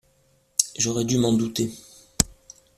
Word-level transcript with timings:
J’aurais 0.79 1.05
dû 1.05 1.19
m’en 1.19 1.31
douter. 1.31 1.69